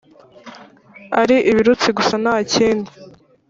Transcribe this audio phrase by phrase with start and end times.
[1.21, 2.91] ari ibirutsi gusa ntakindi